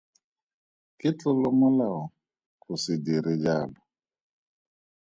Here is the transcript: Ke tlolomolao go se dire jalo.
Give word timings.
Ke 0.99 1.09
tlolomolao 1.19 2.01
go 2.61 2.73
se 2.83 2.93
dire 3.05 3.33
jalo. 3.43 3.77